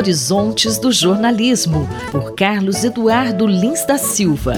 Horizontes 0.00 0.78
do 0.78 0.90
Jornalismo, 0.90 1.86
por 2.10 2.34
Carlos 2.34 2.82
Eduardo 2.84 3.46
Lins 3.46 3.84
da 3.84 3.98
Silva. 3.98 4.54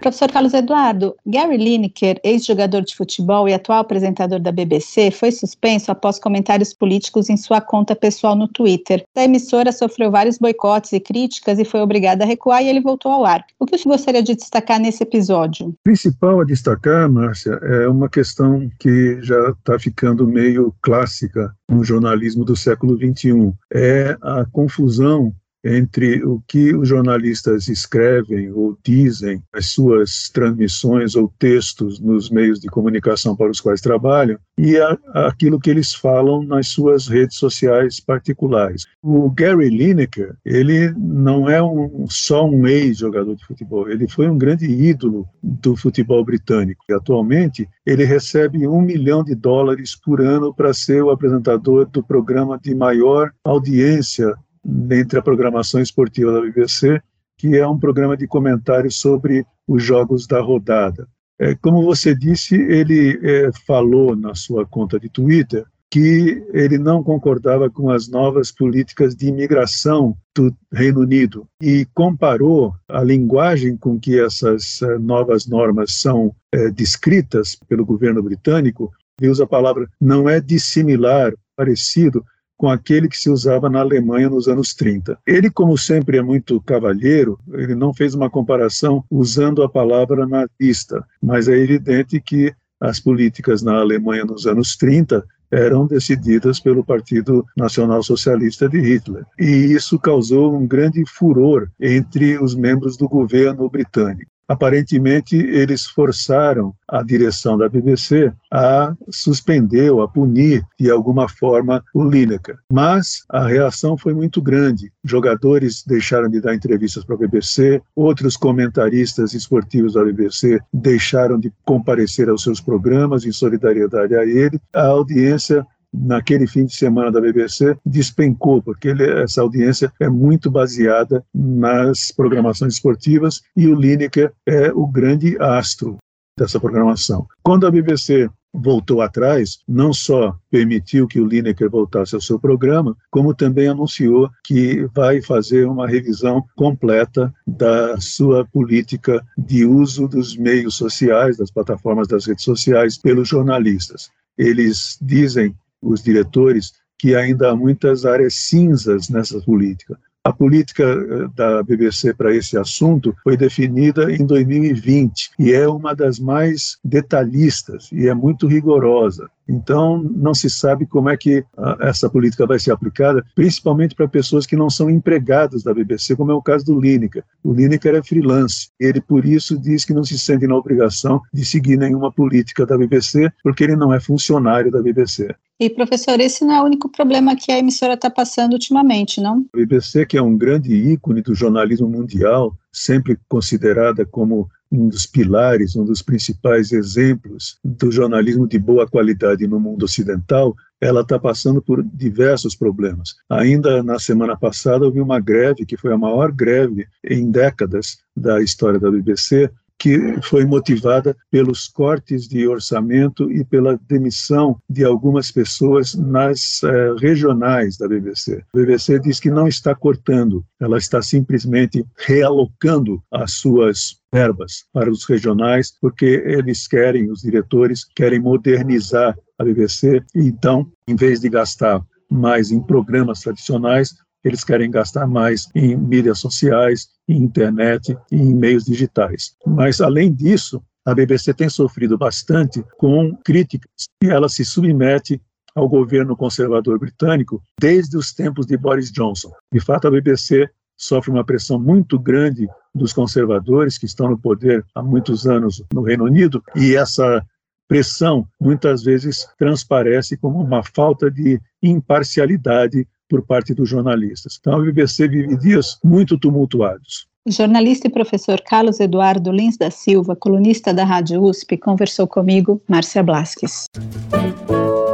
Professor 0.00 0.32
Carlos 0.32 0.54
Eduardo, 0.54 1.14
Gary 1.26 1.58
Lineker, 1.58 2.18
ex-jogador 2.24 2.80
de 2.80 2.96
futebol 2.96 3.46
e 3.46 3.52
atual 3.52 3.80
apresentador 3.80 4.40
da 4.40 4.50
BBC, 4.50 5.10
foi 5.10 5.30
suspenso 5.30 5.90
após 5.92 6.18
comentários 6.18 6.72
políticos 6.72 7.28
em 7.28 7.36
sua 7.36 7.60
conta 7.60 7.94
pessoal 7.94 8.34
no 8.34 8.48
Twitter. 8.48 9.04
A 9.14 9.24
emissora 9.24 9.70
sofreu 9.72 10.10
vários 10.10 10.38
boicotes 10.38 10.94
e 10.94 11.00
críticas 11.00 11.58
e 11.58 11.66
foi 11.66 11.80
obrigada 11.80 12.24
a 12.24 12.26
recuar 12.26 12.62
e 12.62 12.68
ele 12.68 12.80
voltou 12.80 13.12
ao 13.12 13.26
ar. 13.26 13.44
O 13.58 13.66
que 13.66 13.76
você 13.76 13.86
gostaria 13.86 14.22
de 14.22 14.34
destacar 14.34 14.80
nesse 14.80 15.02
episódio? 15.02 15.68
O 15.68 15.74
principal 15.84 16.40
a 16.40 16.44
destacar, 16.44 17.10
Márcia, 17.10 17.52
é 17.62 17.86
uma 17.86 18.08
questão 18.08 18.70
que 18.78 19.18
já 19.20 19.50
está 19.50 19.78
ficando 19.78 20.26
meio 20.26 20.74
clássica 20.80 21.54
no 21.68 21.84
jornalismo 21.84 22.42
do 22.42 22.56
século 22.56 22.96
XXI. 22.96 23.52
É 23.72 24.16
a 24.22 24.46
confusão 24.50 25.34
entre 25.64 26.24
o 26.24 26.42
que 26.46 26.74
os 26.74 26.88
jornalistas 26.88 27.68
escrevem 27.68 28.50
ou 28.52 28.78
dizem 28.84 29.42
nas 29.52 29.66
suas 29.66 30.30
transmissões 30.30 31.14
ou 31.14 31.32
textos 31.38 32.00
nos 32.00 32.30
meios 32.30 32.60
de 32.60 32.68
comunicação 32.68 33.36
para 33.36 33.50
os 33.50 33.60
quais 33.60 33.80
trabalham 33.80 34.38
e 34.56 34.78
a, 34.78 34.98
aquilo 35.14 35.60
que 35.60 35.70
eles 35.70 35.94
falam 35.94 36.42
nas 36.42 36.68
suas 36.68 37.08
redes 37.08 37.36
sociais 37.36 38.00
particulares. 38.00 38.86
O 39.02 39.30
Gary 39.30 39.68
Lineker, 39.68 40.36
ele 40.44 40.92
não 40.96 41.48
é 41.48 41.62
um, 41.62 42.06
só 42.08 42.46
um 42.46 42.66
ex-jogador 42.66 43.34
de 43.36 43.44
futebol, 43.44 43.88
ele 43.88 44.08
foi 44.08 44.28
um 44.28 44.36
grande 44.36 44.66
ídolo 44.66 45.26
do 45.42 45.76
futebol 45.76 46.24
britânico. 46.24 46.84
E 46.88 46.92
atualmente, 46.92 47.68
ele 47.86 48.04
recebe 48.04 48.66
um 48.66 48.80
milhão 48.80 49.24
de 49.24 49.34
dólares 49.34 49.94
por 49.96 50.20
ano 50.20 50.54
para 50.54 50.74
ser 50.74 51.02
o 51.02 51.10
apresentador 51.10 51.86
do 51.86 52.02
programa 52.02 52.58
de 52.58 52.74
maior 52.74 53.30
audiência 53.44 54.34
dentre 54.64 55.18
a 55.18 55.22
programação 55.22 55.80
esportiva 55.80 56.32
da 56.32 56.40
BBC, 56.40 57.00
que 57.36 57.56
é 57.56 57.66
um 57.66 57.78
programa 57.78 58.16
de 58.16 58.26
comentários 58.26 58.96
sobre 58.96 59.44
os 59.66 59.82
jogos 59.82 60.26
da 60.26 60.40
rodada. 60.40 61.08
É, 61.38 61.54
como 61.54 61.82
você 61.82 62.14
disse, 62.14 62.54
ele 62.54 63.18
é, 63.22 63.50
falou 63.66 64.14
na 64.14 64.34
sua 64.34 64.66
conta 64.66 65.00
de 65.00 65.08
Twitter 65.08 65.64
que 65.90 66.46
ele 66.52 66.78
não 66.78 67.02
concordava 67.02 67.68
com 67.68 67.90
as 67.90 68.08
novas 68.08 68.52
políticas 68.52 69.16
de 69.16 69.26
imigração 69.26 70.16
do 70.36 70.54
Reino 70.72 71.00
Unido 71.00 71.48
e 71.60 71.84
comparou 71.92 72.74
a 72.88 73.02
linguagem 73.02 73.76
com 73.76 73.98
que 73.98 74.20
essas 74.20 74.80
é, 74.82 74.98
novas 74.98 75.46
normas 75.46 75.94
são 75.94 76.32
é, 76.52 76.70
descritas 76.70 77.58
pelo 77.68 77.84
governo 77.84 78.22
britânico. 78.22 78.92
Ele 79.20 79.30
usa 79.30 79.44
a 79.44 79.48
palavra 79.48 79.88
não 80.00 80.28
é 80.28 80.40
dissimilar, 80.40 81.32
parecido 81.56 82.24
com 82.60 82.68
aquele 82.68 83.08
que 83.08 83.16
se 83.16 83.30
usava 83.30 83.70
na 83.70 83.80
Alemanha 83.80 84.28
nos 84.28 84.46
anos 84.46 84.74
30. 84.74 85.18
Ele, 85.26 85.50
como 85.50 85.78
sempre 85.78 86.18
é 86.18 86.22
muito 86.22 86.60
cavalheiro, 86.60 87.38
ele 87.54 87.74
não 87.74 87.94
fez 87.94 88.14
uma 88.14 88.28
comparação 88.28 89.02
usando 89.10 89.62
a 89.62 89.68
palavra 89.68 90.26
nazista, 90.26 91.02
mas 91.22 91.48
é 91.48 91.56
evidente 91.56 92.20
que 92.20 92.52
as 92.78 93.00
políticas 93.00 93.62
na 93.62 93.78
Alemanha 93.78 94.26
nos 94.26 94.46
anos 94.46 94.76
30 94.76 95.24
eram 95.50 95.86
decididas 95.86 96.60
pelo 96.60 96.84
Partido 96.84 97.46
Nacional 97.56 98.02
Socialista 98.02 98.68
de 98.68 98.78
Hitler. 98.78 99.24
E 99.38 99.46
isso 99.48 99.98
causou 99.98 100.54
um 100.54 100.66
grande 100.66 101.02
furor 101.06 101.66
entre 101.80 102.36
os 102.38 102.54
membros 102.54 102.94
do 102.94 103.08
governo 103.08 103.70
britânico 103.70 104.30
aparentemente 104.50 105.36
eles 105.36 105.86
forçaram 105.86 106.74
a 106.88 107.04
direção 107.04 107.56
da 107.56 107.68
BBC 107.68 108.32
a 108.52 108.92
suspender 109.08 109.90
ou 109.90 110.02
a 110.02 110.08
punir 110.08 110.64
de 110.76 110.90
alguma 110.90 111.28
forma 111.28 111.84
o 111.94 112.02
Lineker. 112.02 112.56
Mas 112.72 113.22
a 113.28 113.46
reação 113.46 113.96
foi 113.96 114.12
muito 114.12 114.42
grande. 114.42 114.90
Jogadores 115.04 115.84
deixaram 115.86 116.28
de 116.28 116.40
dar 116.40 116.52
entrevistas 116.52 117.04
para 117.04 117.14
a 117.14 117.18
BBC, 117.18 117.80
outros 117.94 118.36
comentaristas 118.36 119.34
esportivos 119.34 119.92
da 119.92 120.02
BBC 120.02 120.58
deixaram 120.74 121.38
de 121.38 121.52
comparecer 121.64 122.28
aos 122.28 122.42
seus 122.42 122.60
programas 122.60 123.24
em 123.24 123.30
solidariedade 123.30 124.16
a 124.16 124.24
ele. 124.24 124.58
A 124.74 124.86
audiência 124.86 125.64
naquele 125.92 126.46
fim 126.46 126.64
de 126.64 126.74
semana 126.74 127.10
da 127.10 127.20
BBC 127.20 127.76
despencou, 127.84 128.62
porque 128.62 128.88
ele, 128.88 129.04
essa 129.22 129.42
audiência 129.42 129.92
é 130.00 130.08
muito 130.08 130.50
baseada 130.50 131.24
nas 131.34 132.12
programações 132.12 132.74
esportivas 132.74 133.40
e 133.56 133.66
o 133.66 133.74
Lineker 133.74 134.32
é 134.46 134.72
o 134.72 134.86
grande 134.86 135.36
astro 135.40 135.98
dessa 136.38 136.60
programação. 136.60 137.26
Quando 137.42 137.66
a 137.66 137.70
BBC 137.70 138.30
voltou 138.52 139.00
atrás, 139.00 139.58
não 139.66 139.92
só 139.92 140.36
permitiu 140.50 141.06
que 141.06 141.20
o 141.20 141.26
Lineker 141.26 141.70
voltasse 141.70 142.14
ao 142.14 142.20
seu 142.20 142.38
programa, 142.38 142.96
como 143.10 143.34
também 143.34 143.68
anunciou 143.68 144.28
que 144.44 144.88
vai 144.94 145.22
fazer 145.22 145.66
uma 145.66 145.86
revisão 145.86 146.44
completa 146.56 147.32
da 147.46 148.00
sua 148.00 148.44
política 148.44 149.24
de 149.38 149.64
uso 149.64 150.08
dos 150.08 150.36
meios 150.36 150.74
sociais, 150.74 151.36
das 151.36 151.50
plataformas 151.50 152.08
das 152.08 152.26
redes 152.26 152.44
sociais, 152.44 152.98
pelos 152.98 153.28
jornalistas. 153.28 154.10
Eles 154.36 154.98
dizem 155.00 155.54
os 155.82 156.02
diretores 156.02 156.72
que 156.98 157.14
ainda 157.14 157.50
há 157.50 157.56
muitas 157.56 158.04
áreas 158.04 158.34
cinzas 158.34 159.08
nessa 159.08 159.40
política. 159.40 159.98
A 160.22 160.34
política 160.34 160.84
eh, 160.84 161.28
da 161.34 161.62
BBC 161.62 162.12
para 162.12 162.34
esse 162.34 162.58
assunto 162.58 163.16
foi 163.24 163.38
definida 163.38 164.12
em 164.12 164.26
2020 164.26 165.30
e 165.38 165.50
é 165.50 165.66
uma 165.66 165.94
das 165.94 166.18
mais 166.18 166.76
detalhistas 166.84 167.88
e 167.90 168.06
é 168.06 168.12
muito 168.12 168.46
rigorosa. 168.46 169.30
Então, 169.48 170.02
não 170.02 170.34
se 170.34 170.50
sabe 170.50 170.84
como 170.86 171.08
é 171.08 171.16
que 171.16 171.42
ah, 171.56 171.78
essa 171.80 172.08
política 172.10 172.46
vai 172.46 172.58
ser 172.58 172.70
aplicada, 172.70 173.24
principalmente 173.34 173.94
para 173.94 174.06
pessoas 174.06 174.44
que 174.44 174.56
não 174.56 174.68
são 174.68 174.90
empregadas 174.90 175.62
da 175.62 175.72
BBC, 175.72 176.14
como 176.14 176.30
é 176.30 176.34
o 176.34 176.42
caso 176.42 176.66
do 176.66 176.78
Lineker. 176.78 177.24
O 177.42 177.54
Lineker 177.54 177.94
é 177.94 178.02
freelance. 178.02 178.68
Ele, 178.78 179.00
por 179.00 179.24
isso, 179.24 179.58
diz 179.58 179.86
que 179.86 179.94
não 179.94 180.04
se 180.04 180.18
sente 180.18 180.46
na 180.46 180.54
obrigação 180.54 181.22
de 181.32 181.46
seguir 181.46 181.78
nenhuma 181.78 182.12
política 182.12 182.66
da 182.66 182.76
BBC, 182.76 183.32
porque 183.42 183.64
ele 183.64 183.74
não 183.74 183.92
é 183.92 183.98
funcionário 183.98 184.70
da 184.70 184.82
BBC. 184.82 185.34
E, 185.60 185.68
professor, 185.68 186.18
esse 186.18 186.42
não 186.42 186.54
é 186.54 186.62
o 186.62 186.64
único 186.64 186.88
problema 186.88 187.36
que 187.36 187.52
a 187.52 187.58
emissora 187.58 187.92
está 187.92 188.08
passando 188.08 188.54
ultimamente, 188.54 189.20
não? 189.20 189.44
A 189.52 189.58
BBC, 189.58 190.06
que 190.06 190.16
é 190.16 190.22
um 190.22 190.34
grande 190.34 190.74
ícone 190.74 191.20
do 191.20 191.34
jornalismo 191.34 191.86
mundial, 191.86 192.56
sempre 192.72 193.18
considerada 193.28 194.06
como 194.06 194.48
um 194.72 194.88
dos 194.88 195.04
pilares, 195.04 195.76
um 195.76 195.84
dos 195.84 196.00
principais 196.00 196.72
exemplos 196.72 197.58
do 197.62 197.92
jornalismo 197.92 198.48
de 198.48 198.58
boa 198.58 198.88
qualidade 198.88 199.46
no 199.46 199.60
mundo 199.60 199.82
ocidental, 199.82 200.54
ela 200.80 201.02
está 201.02 201.18
passando 201.18 201.60
por 201.60 201.82
diversos 201.82 202.56
problemas. 202.56 203.16
Ainda 203.28 203.82
na 203.82 203.98
semana 203.98 204.38
passada 204.38 204.86
houve 204.86 205.00
uma 205.00 205.20
greve, 205.20 205.66
que 205.66 205.76
foi 205.76 205.92
a 205.92 205.98
maior 205.98 206.32
greve 206.32 206.86
em 207.04 207.30
décadas 207.30 207.98
da 208.16 208.40
história 208.40 208.80
da 208.80 208.90
BBC, 208.90 209.50
que 209.80 210.20
foi 210.22 210.44
motivada 210.44 211.16
pelos 211.30 211.66
cortes 211.66 212.28
de 212.28 212.46
orçamento 212.46 213.32
e 213.32 213.42
pela 213.42 213.80
demissão 213.88 214.60
de 214.68 214.84
algumas 214.84 215.30
pessoas 215.32 215.94
nas 215.94 216.62
eh, 216.62 216.94
regionais 216.98 217.78
da 217.78 217.88
BBC. 217.88 218.44
A 218.54 218.58
BBC 218.58 218.98
diz 219.00 219.18
que 219.18 219.30
não 219.30 219.48
está 219.48 219.74
cortando, 219.74 220.44
ela 220.60 220.76
está 220.76 221.00
simplesmente 221.00 221.82
realocando 221.96 223.02
as 223.10 223.32
suas 223.32 223.96
verbas 224.12 224.64
para 224.70 224.90
os 224.90 225.06
regionais, 225.06 225.72
porque 225.80 226.22
eles 226.26 226.68
querem, 226.68 227.10
os 227.10 227.22
diretores 227.22 227.84
querem 227.96 228.20
modernizar 228.20 229.16
a 229.38 229.44
BBC, 229.44 230.02
e 230.14 230.26
então, 230.26 230.70
em 230.86 230.94
vez 230.94 231.20
de 231.20 231.30
gastar 231.30 231.82
mais 232.10 232.50
em 232.50 232.60
programas 232.60 233.20
tradicionais, 233.20 233.94
eles 234.24 234.44
querem 234.44 234.70
gastar 234.70 235.06
mais 235.06 235.48
em 235.54 235.76
mídias 235.76 236.18
sociais, 236.18 236.88
em 237.08 237.16
internet 237.16 237.96
e 238.10 238.16
em 238.16 238.34
meios 238.34 238.64
digitais. 238.64 239.34
Mas, 239.46 239.80
além 239.80 240.12
disso, 240.12 240.62
a 240.84 240.94
BBC 240.94 241.34
tem 241.34 241.48
sofrido 241.48 241.96
bastante 241.96 242.64
com 242.78 243.14
críticas 243.24 243.70
e 244.02 244.08
ela 244.08 244.28
se 244.28 244.44
submete 244.44 245.20
ao 245.54 245.68
governo 245.68 246.16
conservador 246.16 246.78
britânico 246.78 247.42
desde 247.60 247.96
os 247.96 248.12
tempos 248.12 248.46
de 248.46 248.56
Boris 248.56 248.90
Johnson. 248.90 249.30
De 249.52 249.60
fato, 249.60 249.88
a 249.88 249.90
BBC 249.90 250.48
sofre 250.76 251.10
uma 251.10 251.24
pressão 251.24 251.58
muito 251.58 251.98
grande 251.98 252.48
dos 252.74 252.92
conservadores 252.92 253.76
que 253.76 253.86
estão 253.86 254.08
no 254.08 254.18
poder 254.18 254.64
há 254.74 254.82
muitos 254.82 255.26
anos 255.26 255.62
no 255.72 255.82
Reino 255.82 256.04
Unido 256.04 256.42
e 256.56 256.74
essa 256.74 257.24
pressão 257.68 258.26
muitas 258.40 258.82
vezes 258.82 259.28
transparece 259.38 260.16
como 260.16 260.42
uma 260.42 260.62
falta 260.62 261.10
de 261.10 261.40
imparcialidade 261.62 262.88
por 263.10 263.26
parte 263.26 263.52
dos 263.52 263.68
jornalistas. 263.68 264.38
Então, 264.40 264.54
a 264.54 264.60
BBC 264.60 265.08
vive 265.08 265.36
dias 265.36 265.78
muito 265.84 266.16
tumultuados. 266.16 267.10
O 267.26 267.30
jornalista 267.30 267.86
e 267.86 267.90
professor 267.90 268.40
Carlos 268.40 268.80
Eduardo 268.80 269.30
Lins 269.30 269.58
da 269.58 269.70
Silva, 269.70 270.16
colunista 270.16 270.72
da 270.72 270.84
Rádio 270.84 271.22
USP, 271.22 271.58
conversou 271.58 272.06
comigo, 272.06 272.62
Márcia 272.66 273.02
Blasques. 273.02 273.64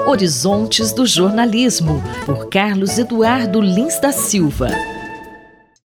Horizontes 0.09 0.93
do 0.93 1.07
Jornalismo, 1.07 2.03
por 2.25 2.49
Carlos 2.49 2.99
Eduardo 2.99 3.61
Lins 3.61 4.01
da 4.01 4.11
Silva. 4.11 4.96